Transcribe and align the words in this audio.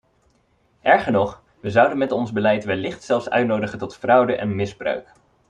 Erger 0.81 1.11
nog, 1.11 1.41
we 1.59 1.69
zouden 1.69 1.97
met 1.97 2.11
ons 2.11 2.31
beleid 2.31 2.63
wellicht 2.63 3.03
zelfs 3.03 3.29
uitnodigen 3.29 3.79
tot 3.79 3.95
fraude 3.95 4.35
en 4.35 4.55
misbruik. 4.55 5.11